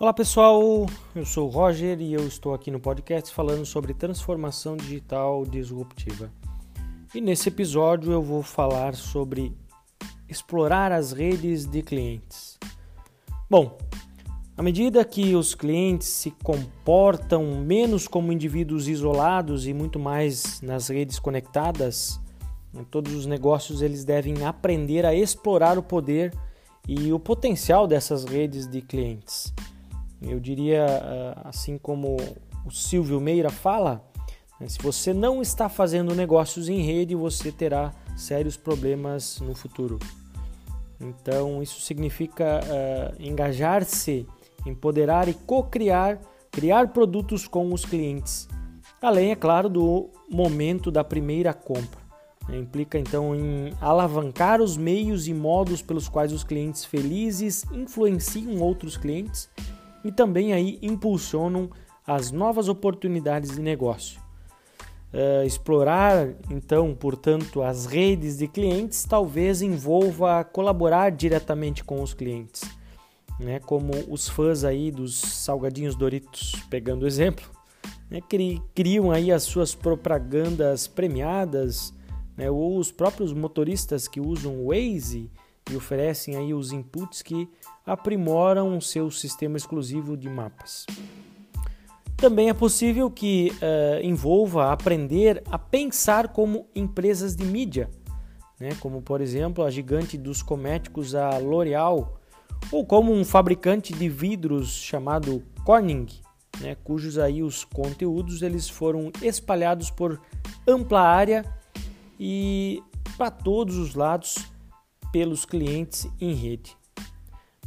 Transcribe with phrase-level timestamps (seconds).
[0.00, 4.74] Olá pessoal, eu sou o Roger e eu estou aqui no podcast falando sobre transformação
[4.74, 6.32] digital disruptiva.
[7.14, 9.54] E nesse episódio eu vou falar sobre
[10.26, 12.58] explorar as redes de clientes.
[13.50, 13.76] Bom,
[14.56, 20.88] à medida que os clientes se comportam menos como indivíduos isolados e muito mais nas
[20.88, 22.18] redes conectadas,
[22.72, 26.32] né, todos os negócios eles devem aprender a explorar o poder
[26.88, 29.52] e o potencial dessas redes de clientes.
[30.22, 32.16] Eu diria, ah, assim como
[32.64, 34.04] o Silvio Meira fala,
[34.60, 39.98] né, se você não está fazendo negócios em rede, você terá sérios problemas no futuro.
[41.00, 44.26] Então, isso significa uh, engajar-se,
[44.66, 48.46] empoderar e co-criar, criar produtos com os clientes.
[49.00, 52.00] Além, é claro, do momento da primeira compra.
[52.46, 52.58] Né?
[52.58, 58.98] Implica então em alavancar os meios e modos pelos quais os clientes felizes influenciam outros
[58.98, 59.48] clientes
[60.04, 61.70] e também aí impulsionam
[62.06, 64.20] as novas oportunidades de negócio.
[65.12, 72.62] Uh, explorar então, portanto, as redes de clientes talvez envolva colaborar diretamente com os clientes,
[73.38, 73.58] né?
[73.58, 77.44] Como os fãs aí dos salgadinhos Doritos, pegando exemplo,
[78.08, 78.20] né?
[78.20, 81.92] Cri criam aí as suas propagandas premiadas,
[82.36, 82.48] né?
[82.48, 85.28] Ou os próprios motoristas que usam Waze
[85.70, 87.48] e oferecem aí os inputs que
[87.84, 90.86] aprimoram o seu sistema exclusivo de mapas.
[92.16, 97.88] Também é possível que uh, envolva aprender a pensar como empresas de mídia,
[98.60, 98.76] né?
[98.78, 102.20] como por exemplo a gigante dos cosméticos, a L'Oréal,
[102.70, 106.06] ou como um fabricante de vidros chamado Corning,
[106.60, 106.76] né?
[106.84, 110.20] cujos aí os conteúdos eles foram espalhados por
[110.68, 111.42] ampla área
[112.18, 112.82] e
[113.16, 114.49] para todos os lados
[115.12, 116.76] pelos clientes em rede.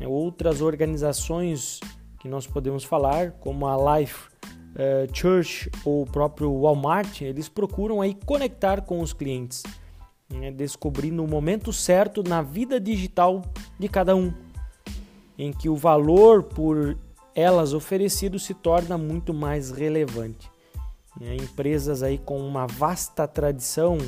[0.00, 1.80] Né, outras organizações
[2.20, 4.28] que nós podemos falar, como a Life
[4.74, 9.62] uh, Church ou o próprio Walmart, eles procuram aí conectar com os clientes,
[10.30, 13.42] né, descobrindo o momento certo na vida digital
[13.78, 14.32] de cada um,
[15.38, 16.96] em que o valor por
[17.34, 20.50] elas oferecido se torna muito mais relevante.
[21.20, 23.98] Né, empresas aí com uma vasta tradição,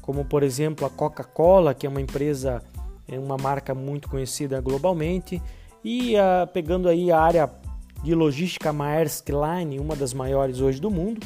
[0.00, 2.62] como por exemplo a Coca-Cola, que é uma empresa
[3.12, 5.40] é uma marca muito conhecida globalmente.
[5.84, 7.50] E uh, pegando aí a área
[8.02, 11.20] de logística Maersk Line, uma das maiores hoje do mundo,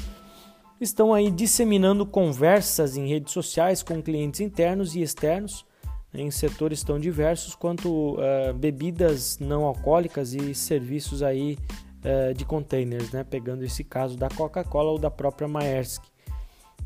[0.81, 5.65] estão aí disseminando conversas em redes sociais com clientes internos e externos
[6.13, 11.57] né, em setores tão diversos quanto uh, bebidas não alcoólicas e serviços aí
[12.05, 13.25] uh, de containers, né?
[13.25, 16.03] pegando esse caso da Coca-Cola ou da própria Maersk.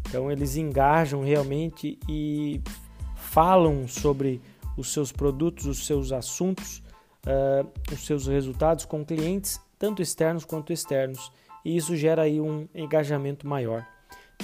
[0.08, 2.60] Então eles engajam realmente e
[3.14, 4.40] falam sobre
[4.80, 6.82] os seus produtos, os seus assuntos,
[7.26, 11.30] uh, os seus resultados com clientes, tanto externos quanto externos,
[11.64, 13.86] e isso gera aí um engajamento maior.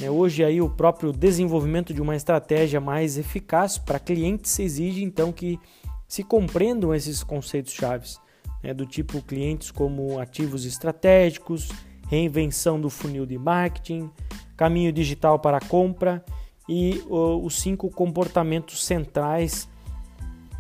[0.01, 5.33] É, hoje aí o próprio desenvolvimento de uma estratégia mais eficaz para clientes exige então
[5.33, 5.59] que
[6.07, 8.21] se compreendam esses conceitos chaves,
[8.63, 11.71] né, do tipo clientes como ativos estratégicos,
[12.09, 14.11] reinvenção do funil de marketing,
[14.55, 16.23] caminho digital para a compra
[16.69, 19.69] e os cinco comportamentos centrais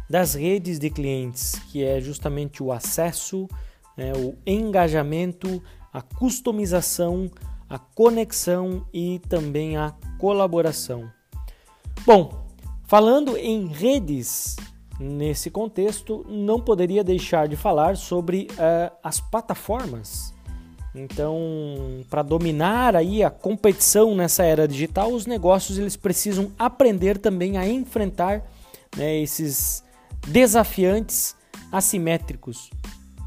[0.08, 3.48] das redes de clientes, que é justamente o acesso,
[3.96, 5.62] né, o engajamento,
[5.92, 7.30] a customização,
[7.68, 11.10] a conexão e também a colaboração.
[12.04, 12.46] Bom,
[12.84, 14.56] falando em redes,
[15.00, 20.34] nesse contexto, não poderia deixar de falar sobre uh, as plataformas.
[20.94, 27.58] Então, para dominar aí a competição nessa era digital, os negócios eles precisam aprender também
[27.58, 28.42] a enfrentar
[28.96, 29.84] né, esses
[30.26, 31.36] desafiantes
[31.70, 32.70] assimétricos,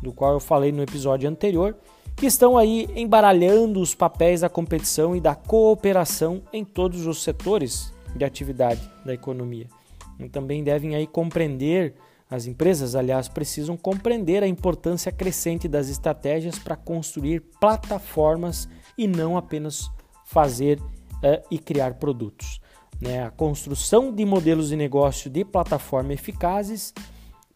[0.02, 1.76] do qual eu falei no episódio anterior,
[2.16, 7.94] que estão aí embaralhando os papéis da competição e da cooperação em todos os setores
[8.16, 9.68] de atividade da economia.
[10.20, 11.96] E também devem aí compreender
[12.30, 19.36] as empresas, aliás, precisam compreender a importância crescente das estratégias para construir plataformas e não
[19.36, 19.90] apenas
[20.26, 22.60] fazer uh, e criar produtos.
[23.02, 23.24] Né?
[23.24, 26.94] A construção de modelos de negócio de plataforma eficazes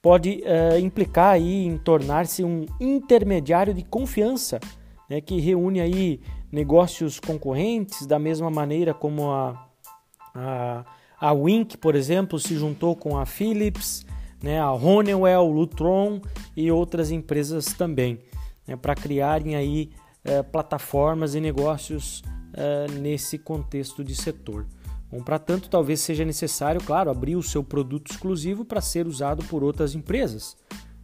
[0.01, 4.60] pode uh, implicar aí em tornar-se um intermediário de confiança,
[5.10, 5.22] né?
[5.22, 6.19] que reúne aí
[6.51, 9.69] negócios concorrentes da mesma maneira como a,
[10.36, 10.86] a,
[11.19, 14.06] a Wink, por exemplo, se juntou com a Philips,
[14.42, 14.60] né?
[14.60, 16.22] a Honeywell, Lutron
[16.56, 18.19] e outras empresas também,
[18.68, 18.75] né?
[18.75, 19.89] para criarem aí
[20.25, 22.22] uh, plataformas e negócios
[22.54, 24.68] uh, nesse contexto de setor.
[25.13, 29.44] Bom, para tanto, talvez seja necessário, claro, abrir o seu produto exclusivo para ser usado
[29.44, 30.57] por outras empresas,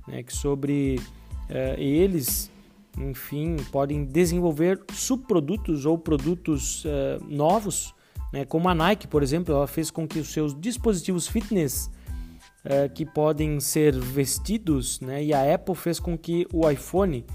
[0.07, 0.99] né, que sobre
[1.47, 2.49] eh, eles
[2.97, 7.93] enfim, podem desenvolver subprodutos ou produtos uh, novos,
[8.33, 8.45] né?
[8.45, 11.89] como a Nike, por exemplo, ela fez com que os seus dispositivos fitness
[12.65, 15.23] uh, que podem ser vestidos, né?
[15.23, 17.25] e a Apple fez com que o iPhone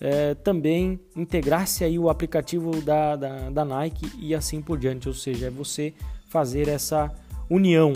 [0.00, 5.14] uh, também integrasse aí o aplicativo da, da, da Nike e assim por diante, ou
[5.14, 5.94] seja, é você
[6.28, 7.10] fazer essa
[7.48, 7.92] união.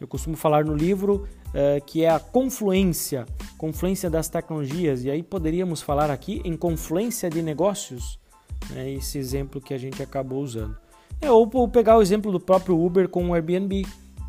[0.00, 3.26] Eu costumo falar no livro uh, que é a confluência,
[3.56, 8.18] confluência das tecnologias, e aí poderíamos falar aqui em confluência de negócios,
[8.70, 10.76] né, esse exemplo que a gente acabou usando.
[11.20, 13.86] É, ou, ou pegar o exemplo do próprio Uber com o Airbnb.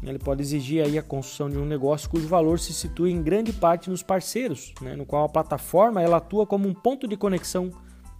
[0.10, 3.54] Ele pode exigir aí a construção de um negócio cujo valor se situa em grande
[3.54, 7.70] parte nos parceiros, né, no qual a plataforma ela atua como um ponto de conexão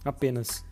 [0.04, 0.64] apenas.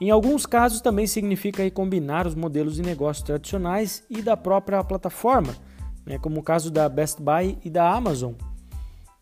[0.00, 5.56] Em alguns casos também significa combinar os modelos de negócio tradicionais e da própria plataforma,
[6.04, 8.34] né, como o caso da Best Buy e da Amazon.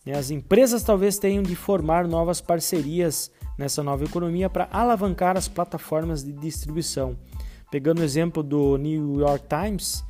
[0.05, 5.49] Né, as empresas talvez tenham de formar novas parcerias nessa nova economia para alavancar as
[5.49, 7.17] plataformas de distribuição.
[7.70, 10.05] Pegando o exemplo do New York Times,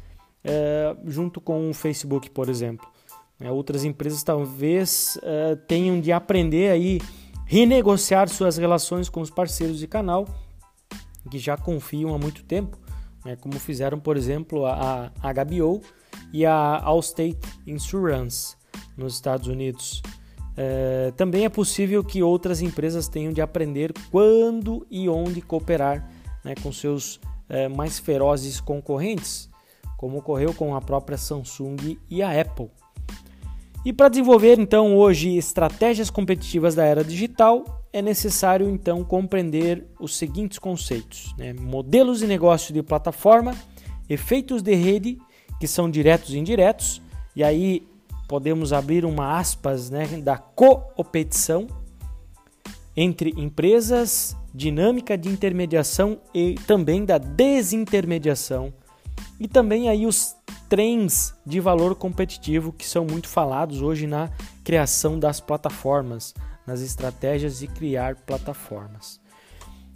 [0.46, 2.86] é, junto com o Facebook, por exemplo.
[3.40, 7.00] É, outras empresas talvez é, tenham de aprender aí
[7.44, 10.26] renegociar suas relações com os parceiros de canal
[11.30, 12.78] que já confiam há muito tempo,
[13.24, 15.82] né, como fizeram, por exemplo, a, a HBO
[16.32, 18.56] e a Allstate Insurance
[18.96, 20.00] nos Estados Unidos.
[20.56, 26.08] É, também é possível que outras empresas tenham de aprender quando e onde cooperar
[26.44, 29.50] né, com seus é, mais ferozes concorrentes,
[29.96, 32.70] como ocorreu com a própria Samsung e a Apple.
[33.84, 40.16] E para desenvolver então hoje estratégias competitivas da era digital, é necessário então compreender os
[40.16, 41.52] seguintes conceitos: né?
[41.52, 43.54] modelos de negócio de plataforma,
[44.08, 45.18] efeitos de rede
[45.60, 47.00] que são diretos e indiretos,
[47.34, 47.86] e aí
[48.28, 51.66] podemos abrir uma aspas né, da coopetição
[52.96, 58.72] entre empresas, dinâmica de intermediação e também da desintermediação,
[59.38, 60.34] e também aí os
[60.68, 64.30] trens de valor competitivo que são muito falados hoje na
[64.64, 66.34] criação das plataformas,
[66.66, 69.20] nas estratégias de criar plataformas.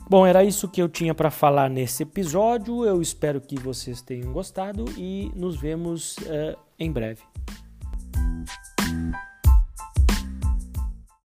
[0.09, 2.85] Bom, era isso que eu tinha para falar nesse episódio.
[2.85, 7.23] Eu espero que vocês tenham gostado e nos vemos uh, em breve.